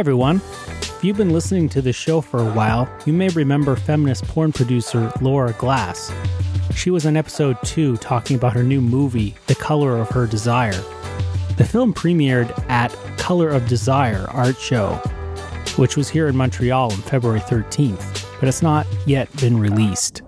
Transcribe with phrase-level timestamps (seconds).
[0.00, 0.36] Everyone.
[0.80, 4.50] If you've been listening to the show for a while, you may remember feminist porn
[4.50, 6.10] producer Laura Glass.
[6.74, 10.82] She was on episode 2 talking about her new movie, The Color of Her Desire.
[11.58, 14.94] The film premiered at Color of Desire Art Show,
[15.76, 20.22] which was here in Montreal on February 13th, but it's not yet been released.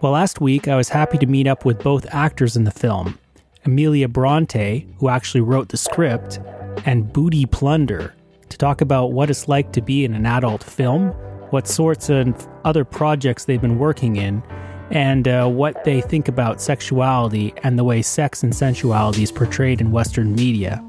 [0.00, 3.18] Well, last week I was happy to meet up with both actors in the film
[3.66, 6.40] Emilia Bronte, who actually wrote the script,
[6.86, 8.14] and Booty Plunder,
[8.52, 11.08] to talk about what it's like to be in an adult film,
[11.50, 14.42] what sorts of other projects they've been working in,
[14.90, 19.80] and uh, what they think about sexuality and the way sex and sensuality is portrayed
[19.80, 20.84] in Western media,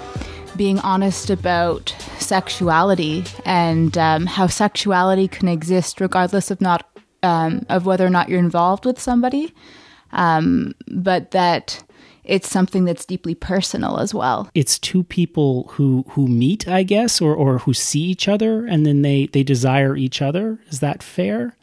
[0.55, 1.89] being honest about
[2.21, 6.89] sexuality and um, how sexuality can exist regardless of not
[7.25, 9.53] um, of whether or not you're involved with somebody,
[10.13, 11.83] um, but that
[12.25, 14.49] it's something that's deeply personal as well.
[14.55, 18.87] It's two people who who meet, I guess, or or who see each other and
[18.87, 20.59] then they they desire each other.
[20.69, 21.57] Is that fair?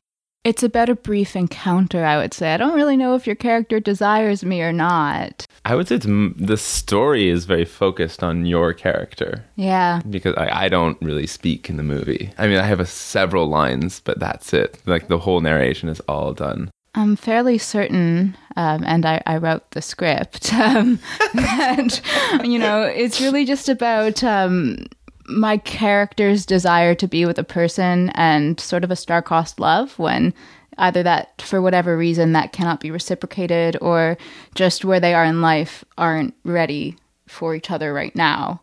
[0.45, 2.53] It's about a brief encounter, I would say.
[2.53, 5.45] I don't really know if your character desires me or not.
[5.65, 10.01] I would say it's, the story is very focused on your character Yeah.
[10.09, 12.31] because I, I don't really speak in the movie.
[12.37, 14.79] I mean, I have a, several lines, but that's it.
[14.85, 16.71] Like the whole narration is all done.
[16.95, 20.99] I'm fairly certain, um, and I, I wrote the script, um,
[21.33, 22.01] that,
[22.43, 24.87] you know, it's really just about um,
[25.27, 30.33] my character's desire to be with a person and sort of a star-crossed love when
[30.77, 34.17] either that, for whatever reason, that cannot be reciprocated or
[34.55, 36.95] just where they are in life aren't ready
[37.27, 38.61] for each other right now.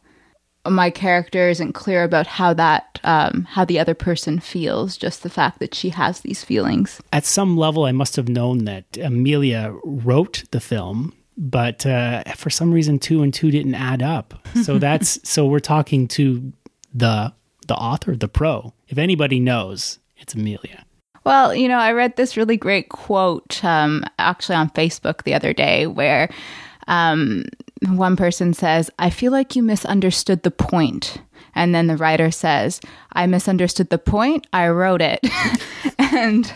[0.69, 5.31] My character isn't clear about how that, um, how the other person feels, just the
[5.31, 7.01] fact that she has these feelings.
[7.13, 12.51] At some level, I must have known that Emilia wrote the film, but uh, for
[12.51, 14.35] some reason, two and two didn't add up.
[14.63, 16.53] So that's so we're talking to
[16.95, 17.33] the
[17.69, 18.73] the author, the pro.
[18.89, 20.87] If anybody knows, it's Emilia.
[21.25, 25.53] Well, you know, I read this really great quote um, actually on Facebook the other
[25.53, 26.31] day where
[26.87, 27.45] um,
[27.83, 31.19] one person says, I feel like you misunderstood the point.
[31.55, 32.81] And then the writer says,
[33.13, 34.47] I misunderstood the point.
[34.53, 35.21] I wrote it.
[35.99, 36.53] and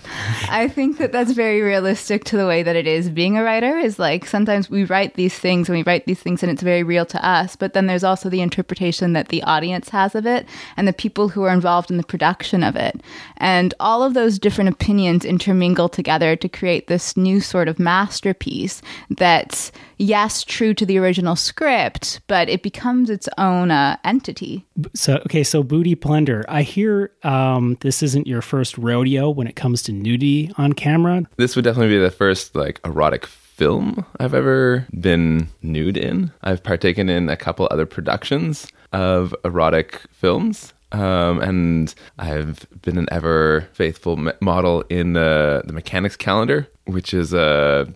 [0.48, 3.08] I think that that's very realistic to the way that it is.
[3.08, 6.42] Being a writer is like sometimes we write these things and we write these things
[6.42, 7.56] and it's very real to us.
[7.56, 11.28] But then there's also the interpretation that the audience has of it and the people
[11.28, 13.02] who are involved in the production of it.
[13.38, 18.82] And all of those different opinions intermingle together to create this new sort of masterpiece
[19.08, 24.66] that's, yes, true to the original script, but it becomes its own uh, entity.
[24.94, 26.44] So okay, so Booty Plunder.
[26.48, 31.22] I hear um, this isn't your first rodeo when it comes to nudity on camera.
[31.36, 36.32] This would definitely be the first like erotic film I've ever been nude in.
[36.42, 40.72] I've partaken in a couple other productions of erotic films.
[40.92, 47.32] Um, and I've been an ever faithful model in uh, the Mechanics Calendar, which is
[47.32, 47.86] a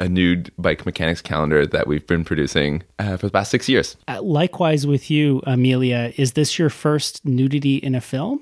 [0.00, 3.96] a nude bike mechanics calendar that we've been producing uh, for the past six years.
[4.08, 8.40] Uh, likewise with you, Emilia, is this your first nudity in a film?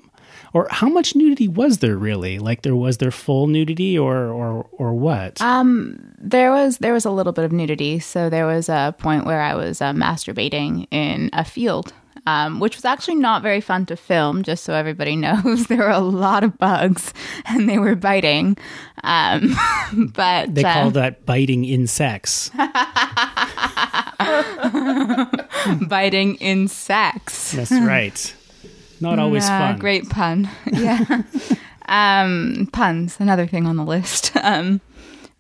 [0.53, 2.39] Or how much nudity was there really?
[2.39, 5.41] Like there was there full nudity or or or what?
[5.41, 7.99] Um, there was there was a little bit of nudity.
[7.99, 11.93] So there was a point where I was uh, masturbating in a field,
[12.27, 14.43] um, which was actually not very fun to film.
[14.43, 17.13] Just so everybody knows, there were a lot of bugs
[17.47, 18.57] and they were biting.
[19.03, 19.55] Um,
[20.15, 22.51] but they uh, call that biting insects.
[25.89, 27.53] biting insects.
[27.53, 28.35] That's right.
[29.01, 29.79] Not always Yeah, fun.
[29.79, 30.49] Great pun.
[30.73, 31.23] Yeah.
[31.89, 34.33] um, puns, another thing on the list.
[34.43, 34.81] Um,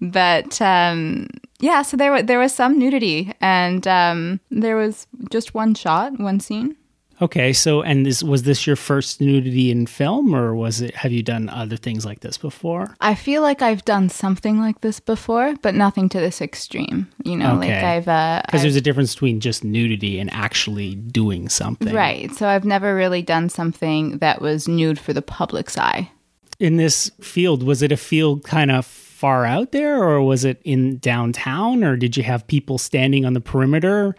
[0.00, 1.28] but um,
[1.60, 6.40] yeah, so there there was some nudity, and um, there was just one shot, one
[6.40, 6.76] scene.
[7.22, 10.96] Okay, so and this was this your first nudity in film, or was it?
[10.96, 12.96] Have you done other things like this before?
[13.00, 17.06] I feel like I've done something like this before, but nothing to this extreme.
[17.24, 20.96] You know, like I've uh, Because I've- there's a difference between just nudity and actually
[20.96, 21.94] doing something.
[21.94, 22.34] right.
[22.34, 26.10] So I've never really done something that was nude for the public's eye.
[26.58, 28.86] In this field, was it a field kind of
[29.24, 33.32] far out there, or was it in downtown, or did you have people standing on
[33.32, 34.14] the perimeter?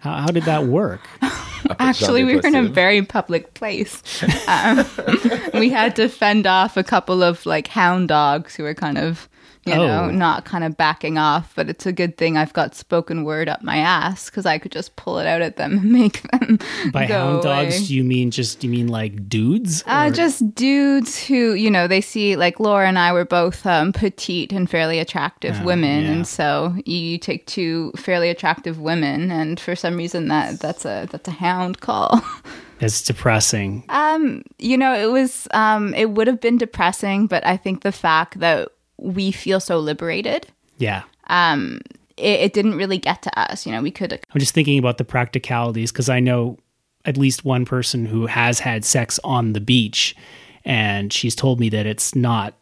[0.00, 1.08] How, how did that work?
[1.78, 4.02] Actually, we were in a very public place.
[4.48, 4.84] Um,
[5.54, 9.28] we had to fend off a couple of like hound dogs who were kind of,
[9.68, 9.86] you Oh.
[9.86, 11.52] know, not kind of backing off.
[11.54, 14.72] But it's a good thing I've got spoken word up my ass because I could
[14.72, 16.58] just pull it out at them and make them
[16.92, 17.64] By go hound away.
[17.64, 19.84] dogs, do you mean just you mean like dudes?
[19.86, 23.92] Uh, just dudes who, you know, they see like Laura and I were both um,
[23.92, 26.10] petite and fairly attractive Oh, women, yeah.
[26.10, 31.06] and so you take two fairly attractive women, and for some reason that that's a
[31.10, 32.20] that's a hound call.
[32.80, 33.84] it's depressing.
[33.88, 37.92] Um, you know, it was um, it would have been depressing, but I think the
[37.92, 38.68] fact that
[38.98, 40.46] we feel so liberated,
[40.78, 41.02] Yeah.
[41.28, 41.80] um,
[42.16, 43.64] it, it didn't really get to us.
[43.66, 46.58] You know, we could I'm just thinking about the practicalities because I know
[47.04, 50.16] at least one person who has had sex on the beach,
[50.64, 52.54] and she's told me that it's not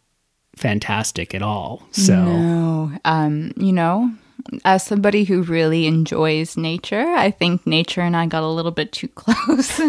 [0.56, 1.82] fantastic at all.
[1.92, 4.10] So No, um, you know,
[4.64, 8.92] as somebody who really enjoys nature, I think nature and I got a little bit
[8.92, 9.80] too close.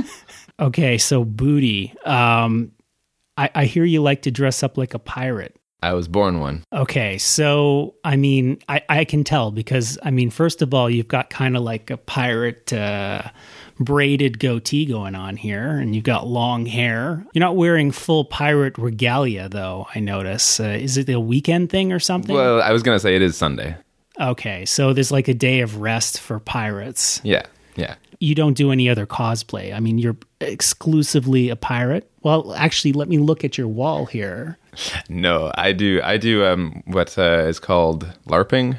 [0.59, 1.93] okay, so booty.
[2.05, 2.71] Um,
[3.37, 5.55] I, I hear you like to dress up like a pirate.
[5.87, 6.63] I was born one.
[6.73, 11.07] Okay, so I mean, I, I can tell because I mean, first of all, you've
[11.07, 13.21] got kind of like a pirate uh,
[13.79, 17.25] braided goatee going on here, and you've got long hair.
[17.33, 19.87] You're not wearing full pirate regalia, though.
[19.95, 20.59] I notice.
[20.59, 22.35] Uh, is it a weekend thing or something?
[22.35, 23.77] Well, I was gonna say it is Sunday.
[24.19, 27.21] okay, so there's like a day of rest for pirates.
[27.23, 27.43] Yeah,
[27.77, 27.95] yeah.
[28.19, 29.73] You don't do any other cosplay.
[29.73, 32.09] I mean, you're exclusively a pirate.
[32.23, 34.57] Well, actually, let me look at your wall here.
[35.09, 36.01] No, I do.
[36.03, 38.77] I do um, what uh, is called LARPing,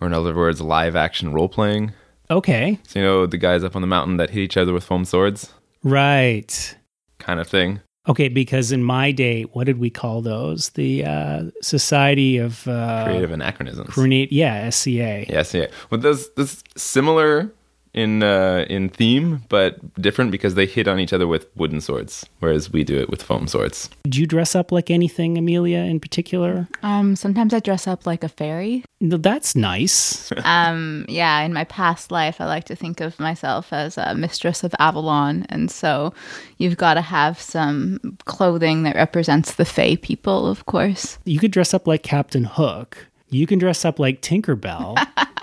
[0.00, 1.92] or in other words, live action role playing.
[2.30, 4.84] Okay, So you know the guys up on the mountain that hit each other with
[4.84, 5.50] foam swords,
[5.82, 6.76] right.
[7.18, 7.80] kind of thing.
[8.06, 10.70] Okay, because in my day, what did we call those?
[10.70, 13.88] The uh, Society of uh, Creative anachronisms.
[13.88, 15.26] Create, yeah, SCA.
[15.28, 15.66] Yeah.
[15.90, 17.50] Well, this this similar
[17.94, 22.26] in uh, in theme, but different because they hit on each other with wooden swords,
[22.40, 23.88] whereas we do it with foam swords.
[24.04, 26.68] Do you dress up like anything, Emilia, in particular?
[26.82, 28.84] um, sometimes I dress up like a fairy.
[29.00, 30.32] No, That's nice.
[30.44, 34.64] Um, yeah, in my past life, I like to think of myself as a mistress
[34.64, 36.12] of Avalon, and so
[36.58, 41.18] you've got to have some clothing that represents the Fey people, of course.
[41.24, 43.06] you could dress up like Captain Hook.
[43.30, 44.96] You can dress up like Tinkerbell.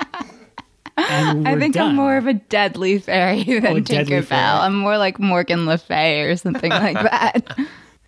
[1.45, 1.89] I think done.
[1.89, 4.59] I'm more of a deadly fairy than Oh, Tinkerbell.
[4.61, 7.57] I'm more like Morgan Le Fay or something like that.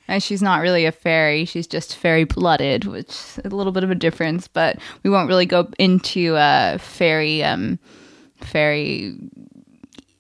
[0.08, 3.84] And she's not really a fairy; she's just fairy blooded, which is a little bit
[3.84, 4.48] of a difference.
[4.48, 7.78] But we won't really go into uh, fairy, um,
[8.38, 9.16] fairy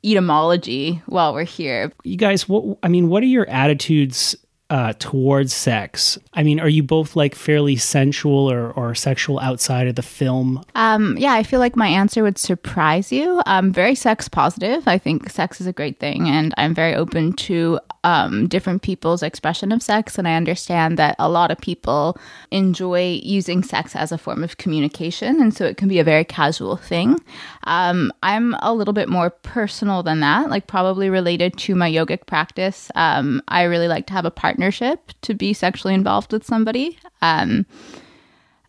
[0.03, 1.91] etymology while we're here.
[2.03, 4.35] you guys what i mean what are your attitudes
[4.69, 9.87] uh, towards sex i mean are you both like fairly sensual or, or sexual outside
[9.87, 13.41] of the film Um, yeah, I feel like my answer would surprise you.
[13.45, 14.87] I'm very sex positive.
[14.87, 19.23] I think sex is a great thing, and I'm very open to um, different people's
[19.23, 20.17] expression of sex.
[20.17, 22.17] And I understand that a lot of people
[22.51, 26.23] enjoy using sex as a form of communication, and so it can be a very
[26.23, 27.19] casual thing.
[27.65, 32.27] Um, I'm a little bit more personal than that, like probably related to my yogic
[32.27, 32.91] practice.
[32.95, 36.97] Um, I really like to have a partnership to be sexually involved with somebody.
[37.21, 37.65] Um,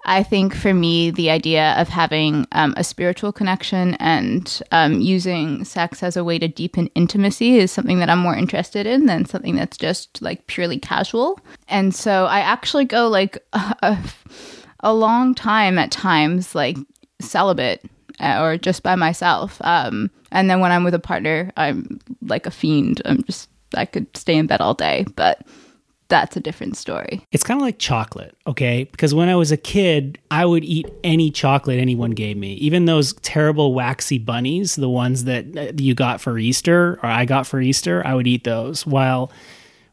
[0.04, 5.64] I think for me, the idea of having um, a spiritual connection and um, using
[5.64, 9.24] sex as a way to deepen intimacy is something that I'm more interested in than
[9.24, 11.40] something that's just like purely casual.
[11.68, 13.98] And so I actually go like a,
[14.80, 16.76] a long time at times, like
[17.20, 17.82] celibate
[18.20, 19.58] uh, or just by myself.
[19.62, 23.00] Um, and then when I'm with a partner, I'm like a fiend.
[23.04, 25.46] I'm just, I could stay in bed all day, but
[26.08, 27.22] that's a different story.
[27.32, 28.84] it's kind of like chocolate okay?
[28.84, 32.54] Because when i was a kid i would eat any chocolate anyone gave me.
[32.54, 37.24] Even those terrible waxy bunnies the ones that uh, you got for easter or i
[37.24, 38.86] got for easter i would eat those.
[38.86, 39.30] While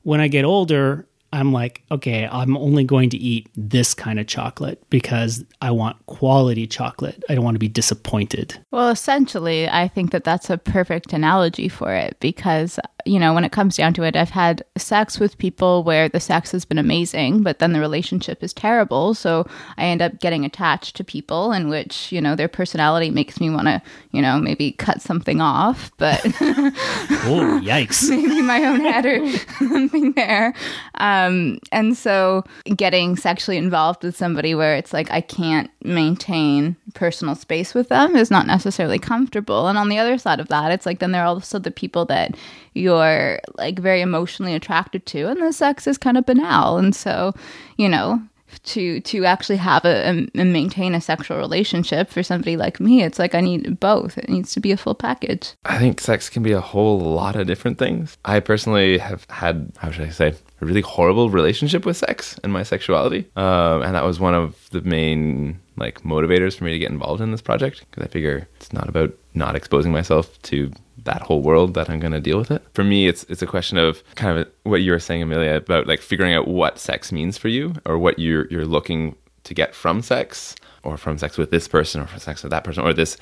[0.03, 4.27] when i get older i'm like okay i'm only going to eat this kind of
[4.27, 7.23] chocolate because i want quality chocolate.
[7.27, 8.57] I don't want to be disappointed.
[8.71, 13.43] Well, essentially, I think that that's a perfect analogy for it because, you know, when
[13.43, 16.79] it comes down to it, I've had sex with people where the sex has been
[16.79, 19.13] amazing, but then the relationship is terrible.
[19.13, 19.47] So
[19.77, 23.51] I end up getting attached to people in which, you know, their personality makes me
[23.51, 23.81] want to,
[24.11, 30.13] you know, maybe cut something off, but oh yikes maybe my own head or something
[30.13, 30.55] there.
[30.95, 32.43] Um, and so
[32.75, 38.15] getting sexually involved with somebody where it's like I can't maintain personal space with them
[38.15, 39.67] is not necessarily comfortable.
[39.67, 42.35] And on the other side of that, it's like then they're also the people that
[42.75, 46.77] you're like very emotionally attracted to, and the sex is kind of banal.
[46.77, 47.33] And so,
[47.77, 48.21] you know,
[48.63, 53.19] to to actually have a, and maintain a sexual relationship for somebody like me it's
[53.19, 56.43] like i need both it needs to be a full package I think sex can
[56.43, 58.17] be a whole lot of different things.
[58.23, 62.53] I personally have had, how should I say, a really horrible relationship with sex and
[62.53, 63.29] my sexuality.
[63.35, 67.21] Um, and that was one of the main like motivators for me to get involved
[67.21, 70.71] in this project because I figure it's not about not exposing myself to
[71.03, 72.63] that whole world that I'm going to deal with it.
[72.73, 75.87] For me, it's it's a question of kind of what you were saying, Emilia, about
[75.87, 79.75] like figuring out what sex means for you or what you're you're looking to get
[79.75, 82.93] from sex or from sex with this person or from sex with that person or
[82.93, 83.17] this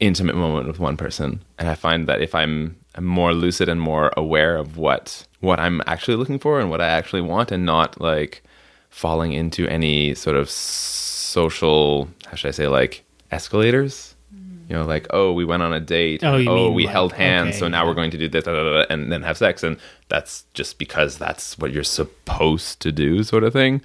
[0.00, 1.42] intimate moment with one person.
[1.58, 5.82] And I find that if I'm more lucid and more aware of what what I'm
[5.86, 8.42] actually looking for and what I actually want and not like
[8.90, 14.14] falling into any sort of social how should I say like escalators.
[14.34, 14.72] Mm-hmm.
[14.72, 16.24] You know, like oh, we went on a date.
[16.24, 17.88] Oh, oh mean we like- held hands, okay, so now yeah.
[17.88, 20.44] we're going to do this, da, da, da, da, and then have sex, and that's
[20.54, 23.80] just because that's what you're supposed to do, sort of thing.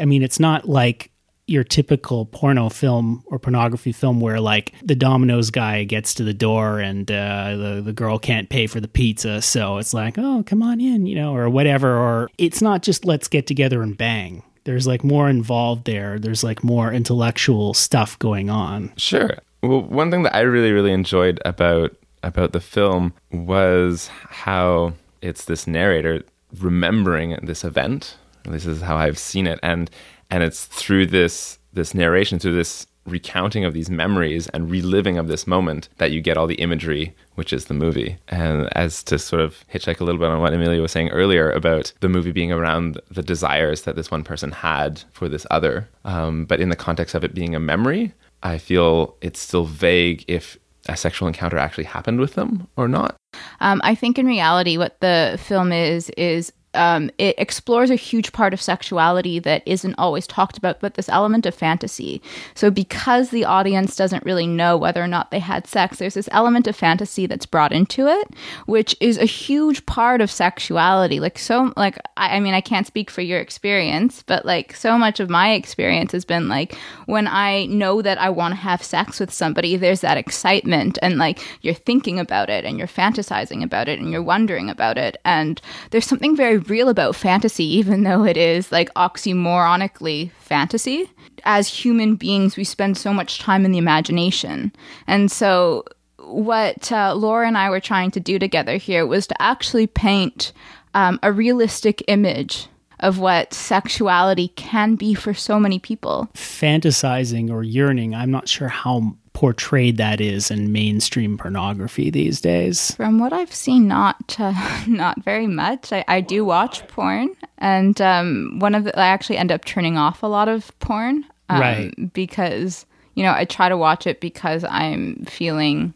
[0.00, 1.11] I mean, it's not like
[1.46, 6.34] your typical porno film or pornography film where like the Domino's guy gets to the
[6.34, 10.44] door and uh, the the girl can't pay for the pizza, so it's like, oh,
[10.46, 11.96] come on in, you know, or whatever.
[11.96, 14.42] Or it's not just let's get together and bang.
[14.64, 16.18] There's like more involved there.
[16.18, 18.92] There's like more intellectual stuff going on.
[18.96, 19.38] Sure.
[19.62, 25.44] Well, one thing that I really, really enjoyed about about the film was how it's
[25.46, 26.22] this narrator
[26.60, 28.16] remembering this event.
[28.44, 29.90] This is how I've seen it, and
[30.32, 35.26] and it's through this this narration, through this recounting of these memories and reliving of
[35.26, 38.16] this moment that you get all the imagery, which is the movie.
[38.28, 41.50] And as to sort of hitchhike a little bit on what Emilia was saying earlier
[41.50, 45.88] about the movie being around the desires that this one person had for this other,
[46.04, 48.12] um, but in the context of it being a memory,
[48.42, 50.56] I feel it's still vague if
[50.88, 53.16] a sexual encounter actually happened with them or not.
[53.60, 58.32] Um, I think in reality, what the film is is um, it explores a huge
[58.32, 62.22] part of sexuality that isn't always talked about, but this element of fantasy.
[62.54, 66.28] So, because the audience doesn't really know whether or not they had sex, there's this
[66.32, 68.28] element of fantasy that's brought into it,
[68.66, 71.20] which is a huge part of sexuality.
[71.20, 74.96] Like, so, like, I, I mean, I can't speak for your experience, but like, so
[74.96, 76.76] much of my experience has been like
[77.06, 81.18] when I know that I want to have sex with somebody, there's that excitement, and
[81.18, 85.16] like, you're thinking about it and you're fantasizing about it and you're wondering about it.
[85.24, 85.60] And
[85.90, 91.10] there's something very real about fantasy, even though it is like oxymoronically fantasy.
[91.44, 94.72] As human beings, we spend so much time in the imagination.
[95.06, 95.84] And so,
[96.18, 100.52] what uh, Laura and I were trying to do together here was to actually paint
[100.94, 102.68] um, a realistic image
[103.00, 106.28] of what sexuality can be for so many people.
[106.34, 112.94] Fantasizing or yearning, I'm not sure how portrayed that is in mainstream pornography these days.
[112.94, 114.52] From what I've seen, not uh,
[114.86, 115.92] not very much.
[115.92, 119.96] I, I do watch porn, and um, one of the I actually end up turning
[119.96, 122.12] off a lot of porn, um, Right.
[122.12, 125.94] Because you know I try to watch it because I'm feeling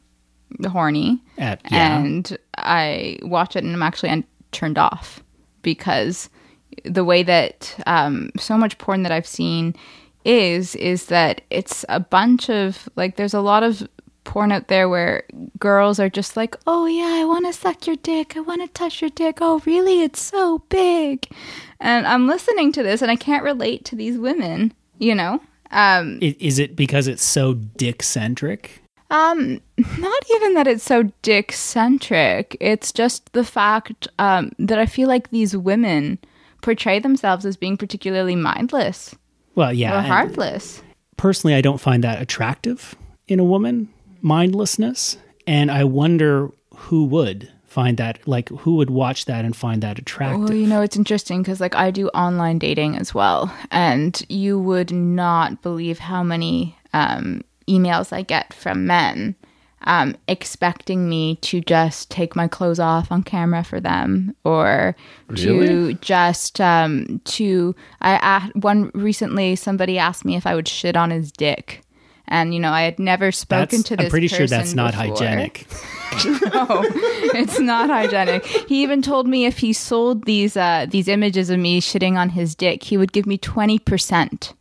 [0.69, 1.99] horny, At, yeah.
[1.99, 5.23] and I watch it and I'm actually un- turned off
[5.63, 6.31] because
[6.85, 9.75] the way that um, so much porn that I've seen
[10.27, 13.89] is is that it's a bunch of like there's a lot of
[14.25, 15.23] porn out there where
[15.59, 18.37] girls are just like oh yeah I want to suck your dick.
[18.37, 19.39] I want to touch your dick.
[19.41, 20.03] Oh really?
[20.03, 21.29] It's so big.
[21.79, 25.41] And I'm listening to this and I can't relate to these women you know?
[25.71, 28.83] Um Is it because it's so dick centric?
[29.11, 29.61] um,
[29.99, 32.57] not even that it's so dick centric.
[32.61, 36.19] It's just the fact um, that I feel like these women
[36.61, 39.15] portray themselves as being particularly mindless
[39.57, 39.99] Well, yeah.
[39.99, 40.83] or heartless.
[41.17, 42.95] personally, I don't find that attractive
[43.27, 43.89] in a woman,
[44.21, 45.17] mindlessness.
[45.47, 49.99] And I wonder who would find that, like, who would watch that and find that
[49.99, 50.49] attractive.
[50.49, 54.59] Well, you know, it's interesting because, like, I do online dating as well, and you
[54.59, 59.35] would not believe how many um, emails I get from men
[59.87, 64.97] um, expecting me to just take my clothes off on camera for them, or
[65.37, 65.95] to Really?
[65.95, 67.75] just um, to.
[68.01, 71.83] I, I one recently somebody asked me if I would shit on his dick.
[72.29, 74.07] And you know, I had never spoken That's, to this.
[74.07, 75.17] I'm pretty sure that's not before.
[75.17, 75.67] hygienic.
[76.25, 76.83] No,
[77.35, 78.45] it's not hygienic.
[78.47, 82.31] He even told me if he sold these uh, these images of me shitting on
[82.31, 84.55] his dick, he would give me twenty percent.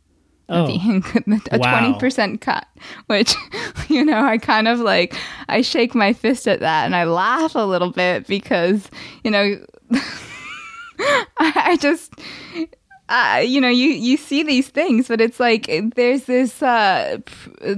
[0.48, 0.66] Oh,
[1.50, 1.70] a Wow.
[1.70, 2.66] twenty percent cut,
[3.06, 3.34] which
[3.88, 5.16] you know I kind of like.
[5.48, 8.90] I shake my fist at that and I laugh a little bit because
[9.24, 9.64] you know
[11.38, 12.12] I, I just
[13.08, 17.18] uh, you know you you see these things but it's like there's this uh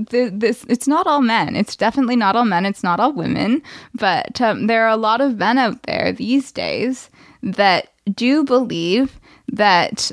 [0.09, 3.61] th- this it's not all men it's definitely not all men it's not all women
[3.95, 7.11] but um, there are a lot of men out there these days
[7.43, 9.21] that do believe
[9.53, 10.11] that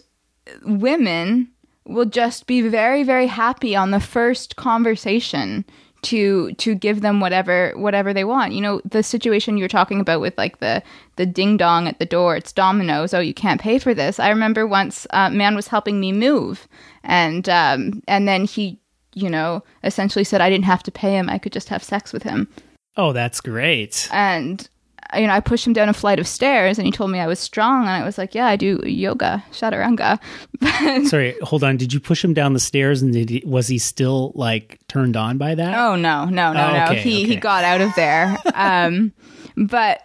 [0.66, 1.48] women
[1.86, 5.66] will just be very very happy on the first conversation
[6.06, 8.54] to to give them whatever whatever they want.
[8.54, 10.84] You know, the situation you're talking about with like the
[11.16, 13.14] the ding dong at the door, it's Domino's.
[13.14, 14.20] Oh, you can't pay for this.
[14.20, 16.68] I remember once a man was helping me move,
[17.04, 18.80] and um, and then he,
[19.14, 21.28] you know, essentially said I didn't have to pay him.
[21.28, 22.48] I could just have sex with him.
[22.98, 24.08] Oh, that's great.
[24.12, 24.70] And
[25.18, 27.28] you know, I pushed him down a flight of stairs and he told me I
[27.28, 27.82] was strong.
[27.82, 30.20] And I was like, yeah, I do yoga, chaturanga.
[31.10, 31.78] Sorry, hold on.
[31.78, 35.16] Did you push him down the stairs and did he, was he still like turned
[35.18, 35.78] on by that?
[35.78, 36.86] Oh, no, no, no, Oh, no.
[36.94, 37.24] he, okay.
[37.26, 38.38] he got out of there.
[38.54, 39.14] Um,
[39.58, 40.02] but,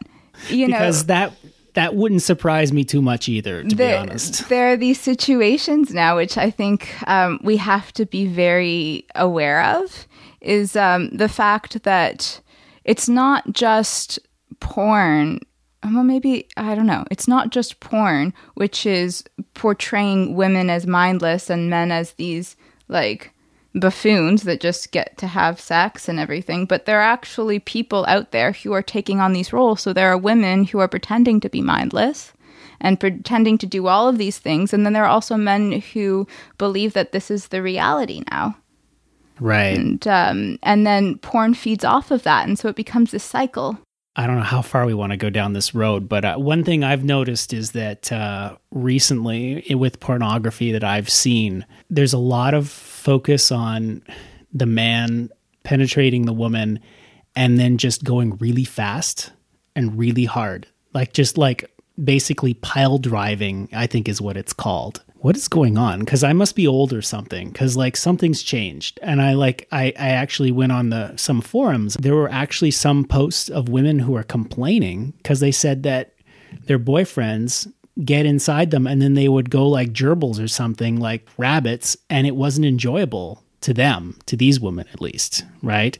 [0.48, 1.32] you know, because that
[1.74, 4.48] that wouldn't surprise me too much either, to be honest.
[4.48, 9.62] there are these situations now which I think um, we have to be very aware
[9.62, 10.08] of
[10.40, 12.40] is um, the fact that
[12.84, 14.18] it's not just
[14.60, 15.40] porn.
[15.82, 17.04] Well, maybe, I don't know.
[17.10, 19.24] It's not just porn, which is
[19.54, 22.54] portraying women as mindless and men as these,
[22.88, 23.32] like,
[23.74, 28.32] buffoons that just get to have sex and everything, but there are actually people out
[28.32, 29.80] there who are taking on these roles.
[29.80, 32.32] So there are women who are pretending to be mindless
[32.80, 34.72] and pretending to do all of these things.
[34.72, 36.26] And then there are also men who
[36.58, 38.56] believe that this is the reality now.
[39.38, 39.78] Right.
[39.78, 42.48] And, um, and then porn feeds off of that.
[42.48, 43.78] And so it becomes this cycle.
[44.20, 46.62] I don't know how far we want to go down this road, but uh, one
[46.62, 52.52] thing I've noticed is that uh, recently with pornography that I've seen, there's a lot
[52.52, 54.02] of focus on
[54.52, 55.30] the man
[55.62, 56.80] penetrating the woman
[57.34, 59.32] and then just going really fast
[59.74, 60.66] and really hard.
[60.92, 61.70] Like, just like
[62.02, 65.02] basically pile driving, I think is what it's called.
[65.20, 66.00] What is going on?
[66.00, 67.50] Because I must be old or something.
[67.50, 71.94] Because like something's changed, and I like I I actually went on the some forums.
[72.00, 76.14] There were actually some posts of women who are complaining because they said that
[76.66, 77.70] their boyfriends
[78.02, 82.26] get inside them and then they would go like gerbils or something like rabbits, and
[82.26, 85.98] it wasn't enjoyable to them, to these women at least, right?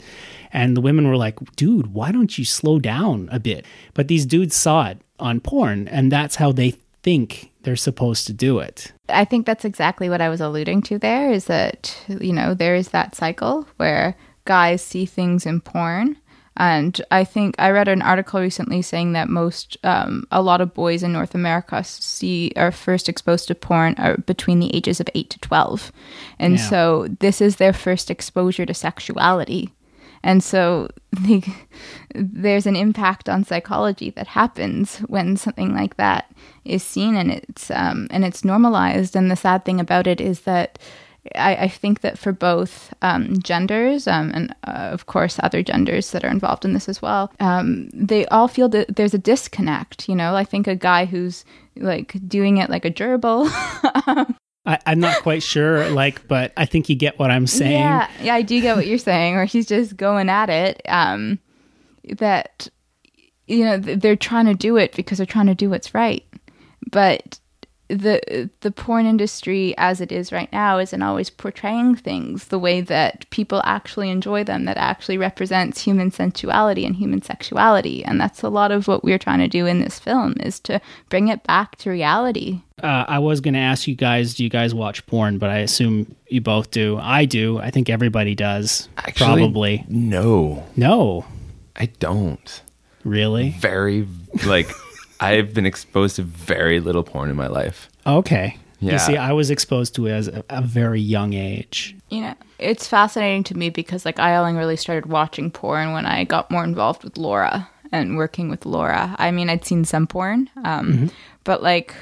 [0.50, 3.66] And the women were like, dude, why don't you slow down a bit?
[3.92, 6.70] But these dudes saw it on porn, and that's how they
[7.02, 8.92] think they're supposed to do it.
[9.08, 12.74] I think that's exactly what I was alluding to there is that, you know, there
[12.74, 16.16] is that cycle where guys see things in porn.
[16.56, 20.74] And I think I read an article recently saying that most, um, a lot of
[20.74, 25.08] boys in North America see are first exposed to porn are between the ages of
[25.14, 25.92] 8 to 12.
[26.38, 26.68] And Yeah.
[26.68, 29.70] so this is their first exposure to sexuality.
[30.22, 31.42] And so the,
[32.14, 36.30] there's an impact on psychology that happens when something like that
[36.64, 39.16] is seen and it's um, and it's normalized.
[39.16, 40.78] And the sad thing about it is that
[41.34, 46.10] I, I think that for both um, genders um, and uh, of course other genders
[46.12, 50.08] that are involved in this as well, um, they all feel that there's a disconnect.
[50.08, 51.44] You know, I think a guy who's
[51.76, 53.48] like doing it like a gerbil
[54.66, 57.80] I, I'm not quite sure, like, but I think you get what I'm saying.
[57.80, 59.36] Yeah, yeah, I do get what you're saying.
[59.36, 60.82] Or he's just going at it.
[60.86, 61.38] Um,
[62.18, 62.68] that
[63.46, 66.24] you know th- they're trying to do it because they're trying to do what's right,
[66.90, 67.40] but
[67.90, 72.80] the the porn industry as it is right now isn't always portraying things the way
[72.80, 78.42] that people actually enjoy them that actually represents human sensuality and human sexuality and that's
[78.42, 81.42] a lot of what we're trying to do in this film is to bring it
[81.44, 85.04] back to reality Uh, I was going to ask you guys, do you guys watch
[85.06, 85.36] porn?
[85.36, 86.96] But I assume you both do.
[86.96, 87.58] I do.
[87.58, 88.88] I think everybody does.
[88.96, 89.84] Actually, Probably.
[89.88, 91.26] No, No.
[91.76, 92.62] I don't.
[93.04, 93.50] Really?
[93.60, 94.06] Very
[94.46, 94.70] like
[95.20, 97.88] I've been exposed to very little porn in my life.
[98.06, 98.56] Okay.
[98.80, 98.92] Yeah.
[98.94, 101.94] You see, I was exposed to it as a, a very young age.
[102.08, 106.04] you know it's fascinating to me because like i only really started watching porn when
[106.06, 110.06] i got more involved with laura and working with laura i mean i'd seen some
[110.06, 111.10] porn um,
[111.44, 111.94] but like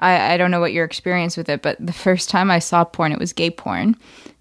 [0.00, 2.84] I, I don't know what your experience with it but the first time i saw
[2.84, 3.94] porn it was gay porn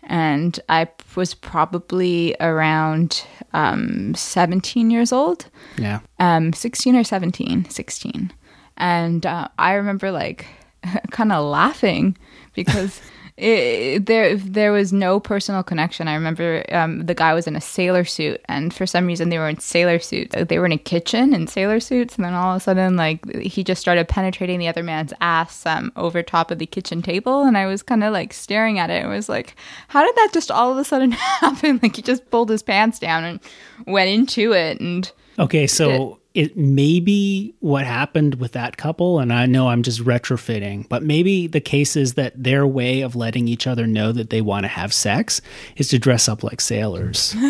[0.09, 5.45] and i was probably around um, 17 years old
[5.77, 5.99] Yeah.
[6.19, 8.31] um 16 or 17 16
[8.77, 10.45] and uh, i remember like
[11.11, 12.17] kind of laughing
[12.53, 13.01] because
[13.39, 16.07] it, there there was no personal connection.
[16.07, 19.37] I remember um, the guy was in a sailor suit and for some reason they
[19.37, 20.35] were in sailor suits.
[20.35, 23.25] They were in a kitchen in sailor suits and then all of a sudden like
[23.35, 27.43] he just started penetrating the other man's ass um, over top of the kitchen table
[27.43, 29.03] and i was kind of like staring at it.
[29.03, 29.55] And was like
[29.87, 31.79] how did that just all of a sudden happen?
[31.81, 33.39] Like he just pulled his pants down and
[33.87, 39.33] went into it and Okay, so it may be what happened with that couple, and
[39.33, 43.47] I know I'm just retrofitting, but maybe the case is that their way of letting
[43.47, 45.41] each other know that they want to have sex
[45.77, 47.35] is to dress up like sailors.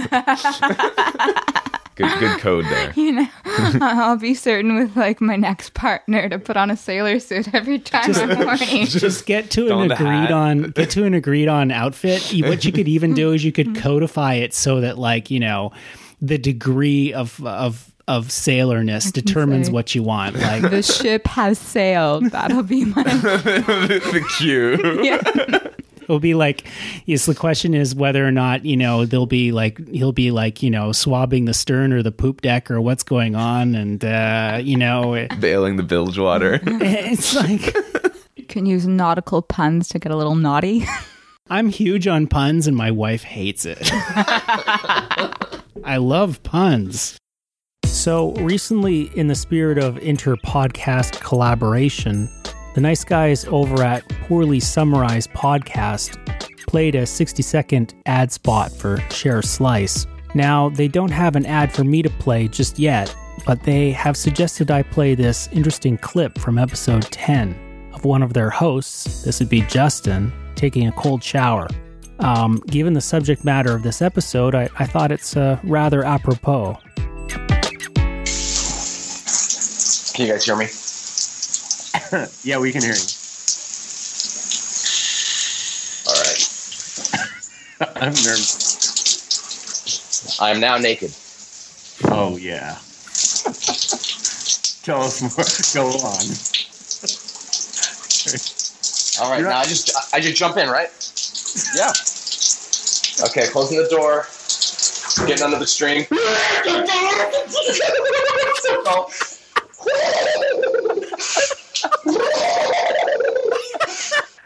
[1.99, 2.93] Good, good code there.
[2.95, 7.19] You know, I'll be certain with like my next partner to put on a sailor
[7.19, 8.85] suit every time I'm horny.
[8.85, 12.33] Just get to an agreed on get to an agreed on outfit.
[12.45, 15.73] What you could even do is you could codify it so that like, you know,
[16.21, 20.35] the degree of of of sailorness determines say- what you want.
[20.35, 22.25] Like the ship has sailed.
[22.31, 24.77] That'll be my the cue.
[25.03, 25.21] yeah.
[26.01, 26.65] it'll be like
[27.05, 30.63] yes, the question is whether or not, you know, they'll be like he'll be like,
[30.63, 34.59] you know, swabbing the stern or the poop deck or what's going on and uh,
[34.61, 36.59] you know, it- Bailing the bilge water.
[36.63, 37.75] it's like
[38.35, 40.83] You can use nautical puns to get a little naughty.
[41.51, 43.77] I'm huge on puns and my wife hates it.
[45.89, 47.17] I love puns.
[47.83, 52.29] So, recently, in the spirit of inter podcast collaboration,
[52.75, 56.15] the nice guys over at Poorly Summarized Podcast
[56.67, 60.05] played a 60 second ad spot for Share Slice.
[60.35, 63.15] Now, they don't have an ad for me to play just yet,
[63.47, 68.33] but they have suggested I play this interesting clip from episode 10 of one of
[68.33, 71.67] their hosts, this would be Justin, taking a cold shower.
[72.19, 76.77] Um, given the subject matter of this episode, I, I thought it's uh, rather apropos.
[80.13, 80.67] Can you guys hear me?
[82.43, 82.99] Yeah, we can hear you.
[86.07, 86.41] All right.
[88.01, 88.79] I'm nervous.
[90.41, 91.11] I am now naked.
[92.05, 92.71] Oh yeah.
[94.83, 95.45] Tell us more.
[95.75, 96.25] Go on.
[99.21, 99.65] All right, You're now up.
[99.65, 100.89] I just I just jump in, right?
[101.75, 101.91] Yeah.
[103.27, 104.25] Okay, closing the door.
[105.27, 106.05] Getting under the string.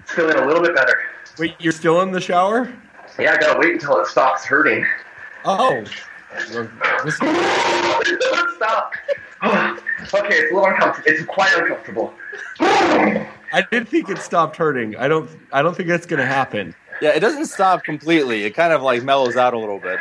[0.05, 0.99] Feeling a little bit better.
[1.39, 2.73] Wait, you're still in the shower?
[3.19, 4.85] Yeah, I gotta wait until it stops hurting.
[5.45, 5.83] Oh.
[8.55, 8.93] Stop.
[9.43, 11.11] okay, it's a little uncomfortable.
[11.11, 12.13] It's quite uncomfortable.
[12.59, 14.95] I did think it stopped hurting.
[14.95, 15.29] I don't.
[15.51, 16.73] I don't think that's gonna happen.
[17.03, 18.45] Yeah, it doesn't stop completely.
[18.45, 19.99] It kind of like mellows out a little bit.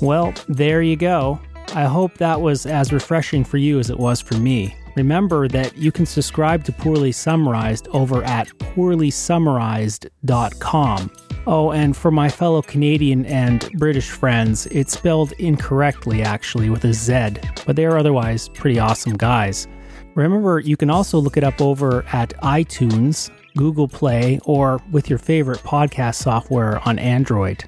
[0.00, 1.40] Well, there you go.
[1.74, 4.72] I hope that was as refreshing for you as it was for me.
[4.94, 11.10] Remember that you can subscribe to Poorly Summarized over at poorlysummarized.com.
[11.48, 16.94] Oh, and for my fellow Canadian and British friends, it's spelled incorrectly actually with a
[16.94, 17.30] Z,
[17.66, 19.66] but they are otherwise pretty awesome guys.
[20.14, 25.18] Remember, you can also look it up over at iTunes, Google Play, or with your
[25.18, 27.64] favorite podcast software on Android.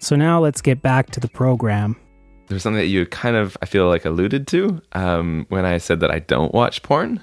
[0.00, 1.96] So now let's get back to the program.
[2.48, 6.00] There's something that you kind of, I feel like, alluded to um, when I said
[6.00, 7.22] that I don't watch porn,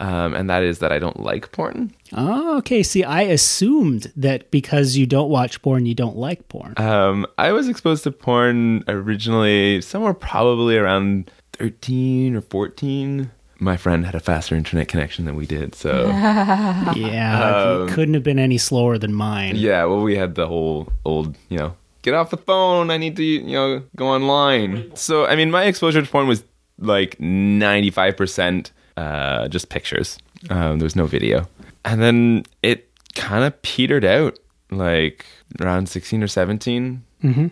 [0.00, 1.92] um, and that is that I don't like porn.
[2.12, 2.82] Oh, okay.
[2.82, 6.74] See, I assumed that because you don't watch porn, you don't like porn.
[6.78, 13.30] Um, I was exposed to porn originally somewhere probably around 13 or 14.
[13.58, 16.06] My friend had a faster internet connection than we did, so
[16.94, 19.56] yeah, Um, it couldn't have been any slower than mine.
[19.56, 19.84] yeah.
[19.84, 22.90] Well, we had the whole old, you know, get off the phone.
[22.90, 24.94] I need to, you know, go online.
[24.94, 26.44] So, I mean, my exposure to porn was
[26.78, 30.18] like 95% uh, just pictures.
[30.50, 31.48] Um, there was no video,
[31.84, 34.38] and then it kind of petered out
[34.70, 35.24] like
[35.60, 37.02] around 16 or 17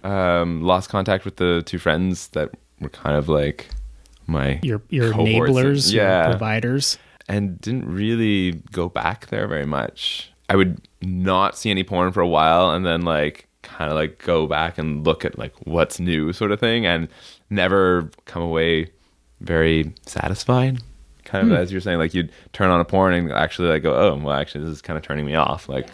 [0.04, 3.68] um, lost contact with the two friends that were kind of like
[4.26, 6.22] my Your your enablers, yeah.
[6.22, 6.98] your providers.
[7.28, 10.32] and didn't really go back there very much.
[10.48, 14.22] I would not see any porn for a while and then like kind of like
[14.22, 17.08] go back and look at like what's new sort of thing and
[17.48, 18.90] never come away
[19.40, 20.80] very satisfied
[21.24, 21.62] kind of hmm.
[21.62, 21.98] as you're saying.
[21.98, 24.82] Like you'd turn on a porn and actually like go oh well actually this is
[24.82, 25.68] kind of turning me off.
[25.68, 25.88] Like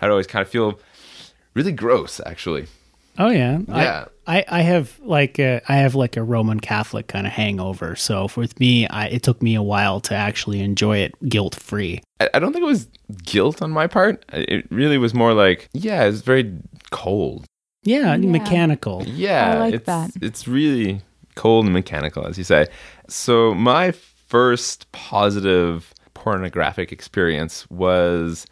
[0.00, 0.80] i'd always kind of feel
[1.54, 2.66] really gross actually
[3.18, 4.06] Oh yeah, Yeah.
[4.26, 7.94] I, I, I have like a, I have like a Roman Catholic kind of hangover.
[7.96, 12.00] So with me, I, it took me a while to actually enjoy it guilt free.
[12.20, 12.88] I, I don't think it was
[13.24, 14.24] guilt on my part.
[14.32, 16.56] It really was more like, yeah, it's very
[16.90, 17.44] cold.
[17.84, 18.30] Yeah, Yeah.
[18.30, 19.02] mechanical.
[19.04, 20.10] Yeah, I like it's, that.
[20.22, 21.02] It's really
[21.34, 22.68] cold and mechanical, as you say.
[23.08, 28.46] So my first positive pornographic experience was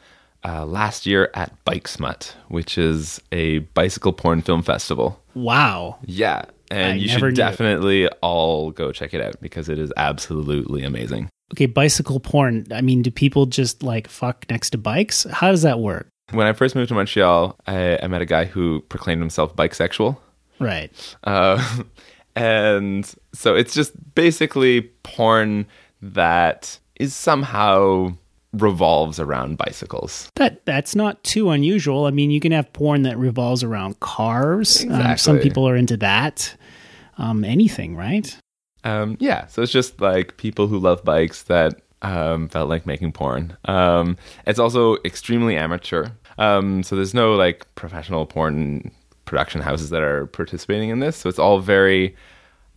[0.45, 5.21] uh, last year at Bike Smut, which is a bicycle porn film festival.
[5.35, 5.99] Wow.
[6.05, 10.85] Yeah, and I you should definitely all go check it out because it is absolutely
[10.85, 11.29] amazing.
[11.53, 12.67] Okay, bicycle porn.
[12.73, 15.25] I mean, do people just like fuck next to bikes?
[15.25, 16.09] How does that work?
[16.31, 20.17] When I first moved to Montreal, I, I met a guy who proclaimed himself bisexual.
[20.61, 20.93] Right.
[21.25, 21.83] Uh,
[22.37, 25.67] and so it's just basically porn
[26.03, 28.15] that is somehow
[28.53, 30.31] revolves around bicycles.
[30.37, 32.07] That that's not too unusual.
[32.07, 34.85] I mean, you can have porn that revolves around cars.
[34.91, 36.55] Um, some people are into that.
[37.19, 38.37] um, anything, right?
[38.83, 43.13] Um, yeah, so it's just like people who love bikes that um, felt like making
[43.13, 43.57] porn.
[43.67, 46.07] Um, it's also extremely amateur.
[46.39, 48.91] Um, so there's no like professional porn
[49.27, 51.17] production houses that are participating in this.
[51.19, 52.17] So it's all very,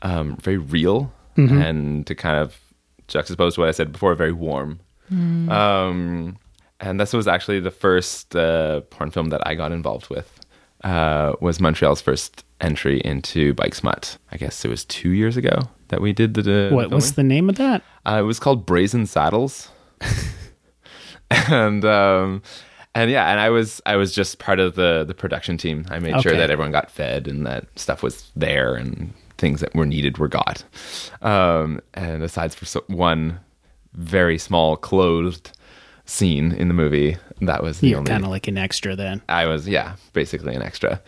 [0.02, 2.60] um, very real and to kind of
[3.08, 4.82] juxtapose what I said before, very warm.
[5.12, 6.38] Um,
[6.80, 10.40] and this was actually the first uh, porn film that I got involved with.
[10.84, 14.18] Uh, was Montreal's first entry into Bike Smut.
[14.32, 16.42] I guess it was two years ago that we did the.
[16.42, 17.84] the what was the name of that?
[18.06, 19.70] uh, it was called Brazen Saddles,
[21.32, 22.42] and um,
[22.96, 25.86] and yeah, and I was I was just part of the the production team.
[25.90, 29.74] I made sure that everyone got fed and that stuff was there and things that
[29.74, 30.64] were needed were got.
[31.22, 33.40] Um, and aside for so, one
[33.94, 35.52] very small clothed
[36.06, 39.22] scene in the movie, that was the You're only kind of like an extra then.
[39.30, 41.02] I was yeah, basically an extra.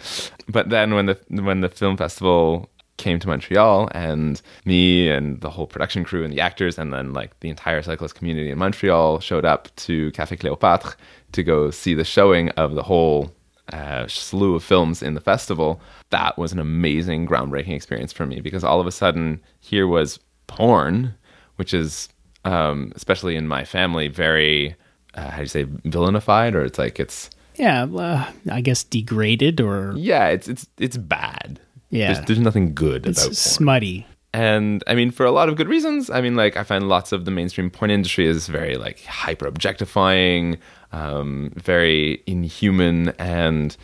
[0.47, 5.49] But then when the when the film festival came to Montreal and me and the
[5.49, 9.19] whole production crew and the actors and then like the entire cyclist community in Montreal
[9.19, 10.95] showed up to Café Cléopâtre
[11.33, 13.31] to go see the showing of the whole
[13.73, 15.81] uh, slew of films in the festival.
[16.11, 20.19] That was an amazing, groundbreaking experience for me because all of a sudden here was
[20.47, 21.15] porn,
[21.57, 22.07] which is
[22.45, 24.75] um, especially in my family very
[25.15, 29.59] uh, how do you say villainified or it's like it's Yeah, uh, I guess degraded
[29.59, 31.59] or yeah, it's it's it's bad.
[31.89, 32.13] Yeah.
[32.13, 33.35] there's, there's nothing good it's about porn.
[33.35, 34.07] smutty.
[34.33, 36.09] and I mean, for a lot of good reasons.
[36.09, 39.47] I mean, like I find lots of the mainstream porn industry is very like hyper
[39.47, 40.57] objectifying,
[40.91, 43.77] um, very inhuman, and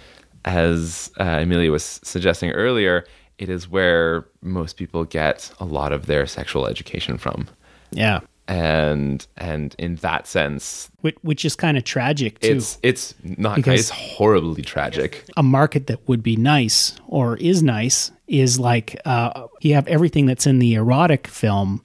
[0.43, 3.05] as uh, Emilia was suggesting earlier,
[3.37, 7.47] it is where most people get a lot of their sexual education from,
[7.91, 8.19] Yeah,
[8.51, 12.57] and and in that sense, which, which is kind of tragic too.
[12.57, 15.23] it's it's not Because- it's horribly tragic.
[15.37, 20.25] a market that would be nice or is nice is like uh, you have everything
[20.25, 21.81] that's in the erotic film,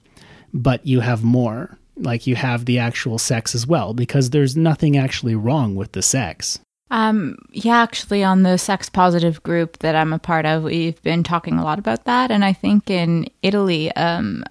[0.53, 1.77] but you have more.
[1.99, 6.01] Like you have the actual sex as well, because there's nothing actually wrong with the
[6.03, 6.59] sex.
[6.89, 11.23] Um, yeah, actually, on the sex positive group that I'm a part of, we've been
[11.23, 12.31] talking a lot about that.
[12.31, 14.43] And I think in Italy, um,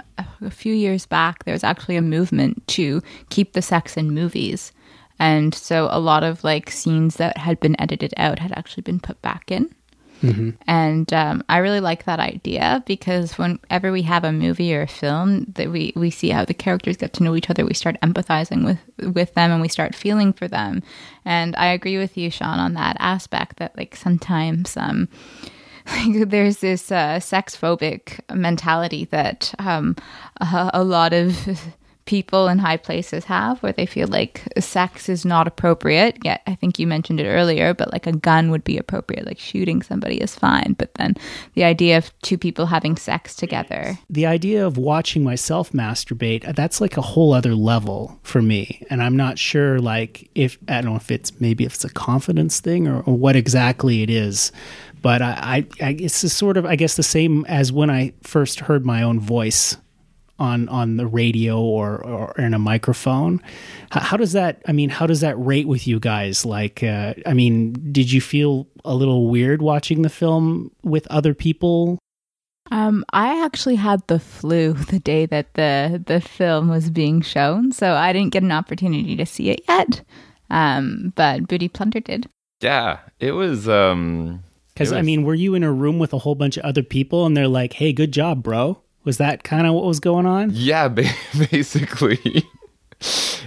[0.43, 4.73] a few years back, there was actually a movement to keep the sex in movies.
[5.19, 9.01] And so a lot of like scenes that had been edited out had actually been
[9.01, 9.75] put back in.
[10.67, 14.89] And um, I really like that idea because whenever we have a movie or a
[14.89, 18.01] film that we, we see how the characters get to know each other, we start
[18.03, 18.79] empathizing with
[19.15, 20.83] with them and we start feeling for them.
[21.25, 25.09] And I agree with you, Sean, on that aspect that like sometimes um,
[26.09, 29.97] there's this uh, sex phobic mentality that um,
[30.41, 31.37] a, a lot of
[32.07, 36.55] people in high places have where they feel like sex is not appropriate yet i
[36.55, 40.17] think you mentioned it earlier but like a gun would be appropriate like shooting somebody
[40.17, 41.15] is fine but then
[41.55, 46.81] the idea of two people having sex together The idea of watching myself masturbate, that's
[46.81, 48.83] like a whole other level for me.
[48.91, 51.91] And I'm not sure, like, if I don't know if it's maybe if it's a
[51.91, 54.53] confidence thing or, or what exactly it is.
[55.03, 58.61] But I, I, I it's sort of, I guess, the same as when I first
[58.61, 59.77] heard my own voice
[60.39, 63.41] on on the radio or, or in a microphone.
[63.91, 64.63] How, how does that?
[64.67, 66.45] I mean, how does that rate with you guys?
[66.45, 71.35] Like, uh, I mean, did you feel a little weird watching the film with other
[71.35, 71.99] people?
[72.73, 77.71] um, i actually had the flu the day that the the film was being shown
[77.71, 80.03] so i didn't get an opportunity to see it yet
[80.51, 82.27] um, but booty plunder did
[82.61, 83.69] Yeah, it was.
[83.69, 84.43] um
[84.75, 87.25] Because I mean, were you in a room with a whole bunch of other people,
[87.27, 88.79] and they're like, "Hey, good job, bro"?
[89.07, 90.51] Was that kind of what was going on?
[90.53, 91.05] Yeah, ba-
[91.51, 92.45] basically.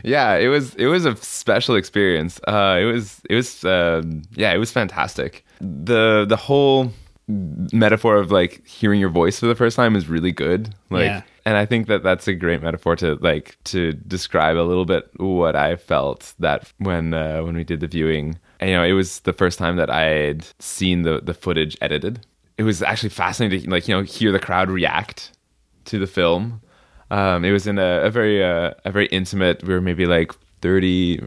[0.03, 2.39] yeah, it was it was a special experience.
[2.47, 5.45] Uh, it was it was um yeah, it was fantastic.
[5.59, 6.91] The the whole
[7.27, 10.73] metaphor of like hearing your voice for the first time is really good.
[10.89, 11.21] Like Yeah.
[11.45, 15.09] and I think that that's a great metaphor to like to describe a little bit
[15.17, 18.39] what I felt that when uh, when we did the viewing.
[18.61, 22.25] And, you know, it was the first time that I'd seen the the footage edited.
[22.57, 25.31] It was actually fascinating to like you know hear the crowd react
[25.89, 26.61] to the film.
[27.11, 29.63] Um, it was in a, a very uh, a very intimate.
[29.63, 31.19] We were maybe like 30,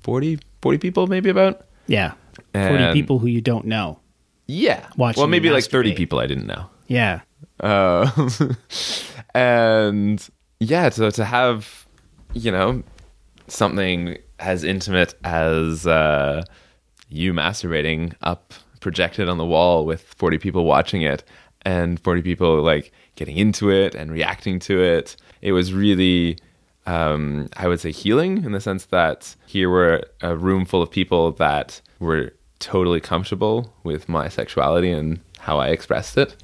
[0.00, 1.66] 40, 40 people, maybe about.
[1.86, 2.12] Yeah,
[2.52, 3.98] forty people who you don't know.
[4.46, 4.86] Yeah.
[4.96, 6.66] Watching well, maybe like thirty people I didn't know.
[6.86, 7.20] Yeah,
[7.60, 8.10] Uh,
[9.34, 10.28] and
[10.60, 11.86] yeah, so to have
[12.32, 12.82] you know
[13.48, 16.42] something as intimate as uh,
[17.08, 21.24] you masturbating up projected on the wall with forty people watching it
[21.62, 26.38] and forty people like getting into it and reacting to it, it was really.
[26.86, 30.90] Um, I would say healing in the sense that here were a room full of
[30.90, 36.36] people that were totally comfortable with my sexuality and how I expressed it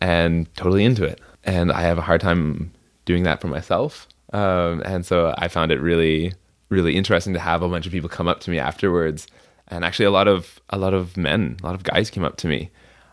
[0.00, 1.20] and totally into it.
[1.44, 2.72] And I have a hard time
[3.04, 4.08] doing that for myself.
[4.32, 6.34] Um, and so I found it really,
[6.68, 9.26] really interesting to have a bunch of people come up to me afterwards.
[9.68, 12.36] And actually, a lot of a lot of men, a lot of guys came up
[12.38, 12.70] to me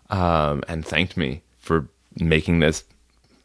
[0.09, 1.87] um, and thanked me for
[2.19, 2.83] making this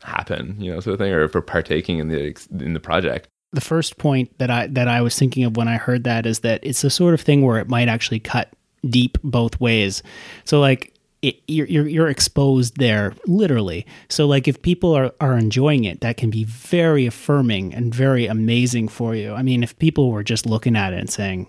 [0.03, 3.29] happen, you know, sort of thing, or for partaking in the in the project.
[3.53, 6.41] the first point that I that I was thinking of when I heard that is
[6.41, 8.53] that it's the sort of thing where it might actually cut
[8.89, 10.03] deep both ways.
[10.45, 13.87] So like it, you're, you're you're exposed there literally.
[14.09, 18.27] So like if people are are enjoying it, that can be very affirming and very
[18.27, 19.35] amazing for you.
[19.35, 21.47] I mean, if people were just looking at it and saying,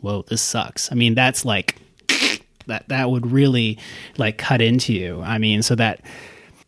[0.00, 1.76] "Whoa, this sucks," I mean, that's like
[2.68, 3.78] that that would really
[4.16, 5.20] like cut into you.
[5.22, 6.00] I mean, so that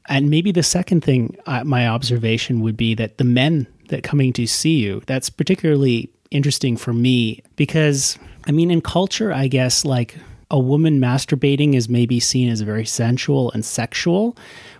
[0.08, 4.32] and maybe the second thing, uh, my observation would be that the men that coming
[4.34, 9.84] to see you, that's particularly interesting for me because, I mean, in culture, I guess
[9.84, 10.16] like
[10.50, 14.36] a woman masturbating is maybe seen as very sensual and sexual,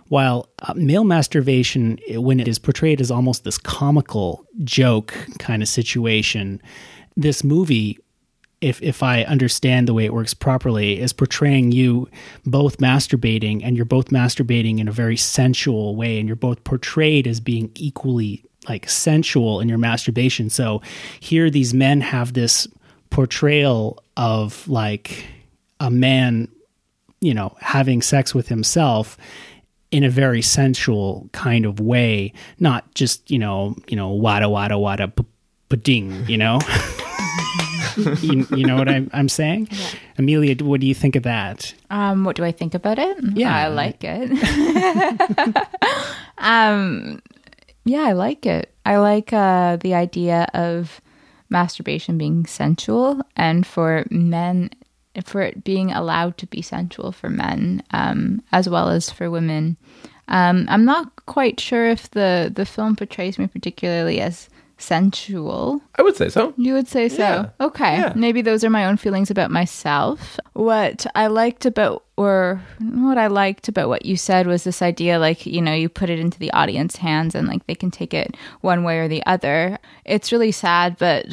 [0.09, 5.67] while uh, male masturbation, when it is portrayed as almost this comical joke kind of
[5.67, 6.61] situation,
[7.17, 7.97] this movie
[8.65, 12.09] if if I understand the way it works properly, is portraying you
[12.47, 17.27] both masturbating and you're both masturbating in a very sensual way, and you're both portrayed
[17.27, 20.49] as being equally like sensual in your masturbation.
[20.49, 20.81] So
[21.19, 22.67] here, these men have this
[23.11, 25.27] portrayal of like
[25.79, 26.47] a man,
[27.21, 29.15] you know, having sex with himself
[29.91, 34.79] in a very sensual kind of way, not just you know, you know, wada wada
[34.79, 36.59] wada p- ding, you know.
[38.21, 39.69] you, you know what I'm, I'm saying?
[40.17, 41.73] Emilia, what do you think of that?
[41.89, 43.17] Um, what do I think about it?
[43.33, 43.55] Yeah.
[43.55, 45.57] I like it.
[46.37, 47.21] um,
[47.85, 48.73] yeah, I like it.
[48.85, 51.01] I like uh, the idea of
[51.49, 54.71] masturbation being sensual and for men,
[55.23, 59.77] for it being allowed to be sensual for men um, as well as for women.
[60.27, 65.81] Um, I'm not quite sure if the, the film portrays me particularly as sensual.
[65.95, 66.53] I would say so.
[66.57, 67.21] You would say so.
[67.21, 67.49] Yeah.
[67.59, 67.97] Okay.
[67.97, 68.13] Yeah.
[68.15, 70.39] Maybe those are my own feelings about myself.
[70.53, 75.19] What I liked about, or what I liked about what you said was this idea
[75.19, 78.13] like, you know, you put it into the audience hands and like they can take
[78.13, 79.77] it one way or the other.
[80.03, 81.25] It's really sad, but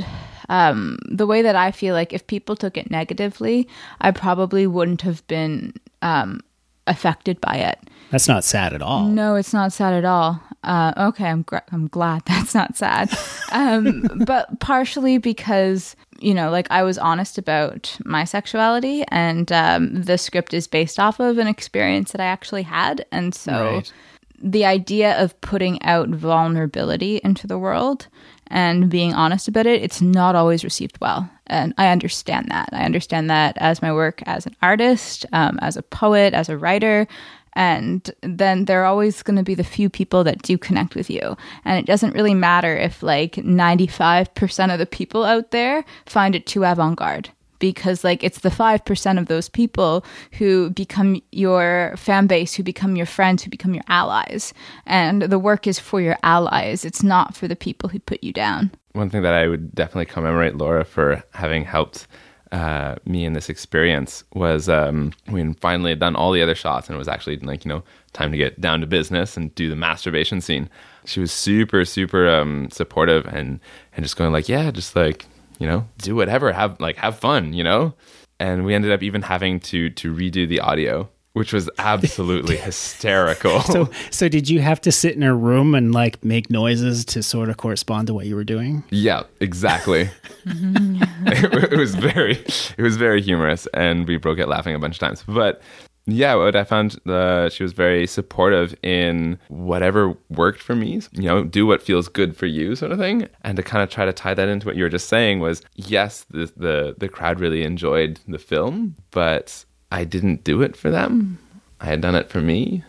[0.48, 3.68] um, the way that I feel like if people took it negatively,
[4.00, 6.40] I probably wouldn't have been um,
[6.87, 7.79] affected by it.
[8.11, 9.07] That's not sad at all.
[9.07, 10.40] No, it's not sad at all.
[10.64, 13.11] Uh, okay, I'm gr- I'm glad that's not sad,
[13.53, 20.03] um, but partially because you know, like I was honest about my sexuality, and um,
[20.03, 23.92] the script is based off of an experience that I actually had, and so Right.
[24.40, 28.07] the idea of putting out vulnerability into the world
[28.52, 31.28] and being honest about it, it's not always received well.
[31.46, 32.68] And I understand that.
[32.72, 36.58] I understand that as my work as an artist, um, as a poet, as a
[36.58, 37.08] writer.
[37.54, 41.08] And then there are always going to be the few people that do connect with
[41.08, 41.36] you.
[41.64, 46.46] And it doesn't really matter if like 95% of the people out there find it
[46.46, 47.30] too avant garde
[47.62, 52.96] because like it's the 5% of those people who become your fan base who become
[52.96, 54.53] your friends who become your allies.
[54.85, 56.85] And the work is for your allies.
[56.85, 58.72] It's not for the people who put you down.
[58.94, 62.09] One thing that I would definitely commemorate Laura for having helped
[62.51, 66.88] uh, me in this experience was um, we finally had done all the other shots
[66.88, 69.70] and it was actually like, you know, time to get down to business and do
[69.70, 70.68] the masturbation scene.
[71.05, 73.61] She was super, super um, supportive and,
[73.96, 75.27] and just going like, yeah, just like,
[75.62, 77.94] you know, do whatever, have like, have fun, you know?
[78.40, 83.61] And we ended up even having to, to redo the audio, which was absolutely hysterical.
[83.61, 87.22] So, so did you have to sit in a room and like make noises to
[87.22, 88.83] sort of correspond to what you were doing?
[88.90, 90.11] Yeah, exactly.
[90.46, 92.38] it, it was very,
[92.77, 95.22] it was very humorous, and we broke it laughing a bunch of times.
[95.29, 95.62] But
[96.06, 101.00] yeah, what I found, uh, she was very supportive in whatever worked for me.
[101.12, 103.28] You know, do what feels good for you, sort of thing.
[103.42, 105.62] And to kind of try to tie that into what you were just saying was,
[105.76, 110.90] yes, the the, the crowd really enjoyed the film, but I didn't do it for
[110.90, 111.38] them.
[111.80, 112.82] I had done it for me.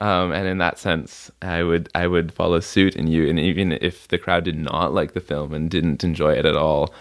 [0.00, 3.28] Um, and in that sense, I would I would follow suit in you.
[3.28, 6.56] And even if the crowd did not like the film and didn't enjoy it at
[6.56, 6.94] all,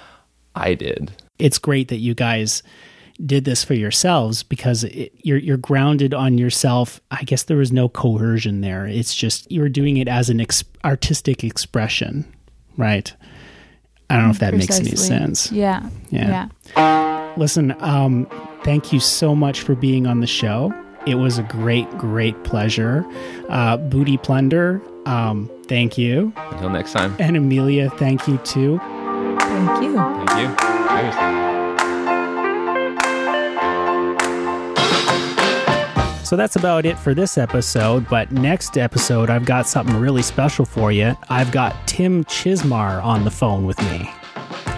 [0.56, 1.12] I did.
[1.38, 2.64] It's great that you guys
[3.26, 7.02] did this for yourselves because it, you're you're grounded on yourself.
[7.12, 8.86] I guess there was no coercion there.
[8.88, 12.26] It's just you were doing it as an ex- artistic expression,
[12.78, 13.14] right?
[14.10, 15.52] I don't know if that makes any sense.
[15.52, 16.48] yeah Yeah.
[16.76, 18.26] yeah Listen, um,
[18.64, 20.74] thank you so much for being on the show.
[21.06, 23.06] It was a great, great pleasure.
[23.50, 26.34] Uh, Booty Plunder, um, thank you.
[26.36, 27.16] Until next time.
[27.20, 28.80] And Emilia, thank you too.
[28.80, 30.56] thank you Thank you.
[30.90, 31.49] Cheers.
[36.30, 38.08] So that's about it for this episode.
[38.08, 41.18] But next episode, I've got something really special for you.
[41.28, 44.08] I've got Tim Chismar on the phone with me.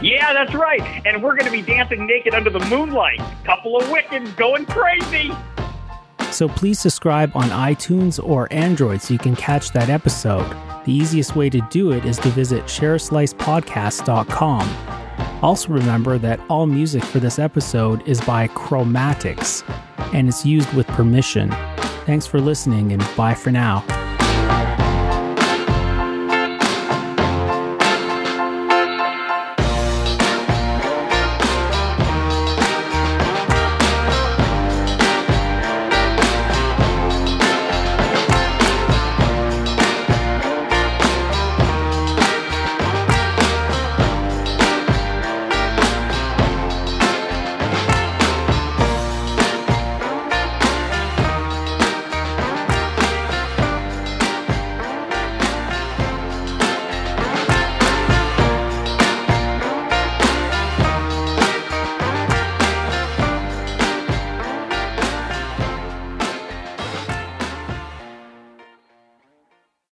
[0.02, 0.82] Yeah, that's right.
[1.06, 3.20] And we're going to be dancing naked under the moonlight.
[3.44, 5.34] Couple of Wiccans going crazy.
[6.32, 10.50] So please subscribe on iTunes or Android so you can catch that episode.
[10.86, 15.01] The easiest way to do it is to visit shareaslicepodcast.com.
[15.42, 19.64] Also, remember that all music for this episode is by Chromatics
[20.14, 21.50] and it's used with permission.
[22.06, 23.84] Thanks for listening and bye for now.